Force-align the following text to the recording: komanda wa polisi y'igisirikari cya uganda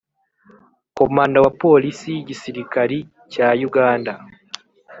komanda 0.97 1.37
wa 1.43 1.51
polisi 1.61 2.05
y'igisirikari 2.15 2.97
cya 3.31 3.47
uganda 3.67 4.13